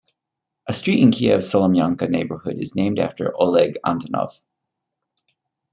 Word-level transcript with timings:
A 0.67 0.73
street 0.73 0.99
in 1.03 1.11
Kiev's 1.11 1.47
Solomyanka 1.47 2.09
neighborhood 2.09 2.55
is 2.57 2.73
named 2.73 2.97
after 2.97 3.31
Oleg 3.37 3.75
Antonov. 3.85 4.31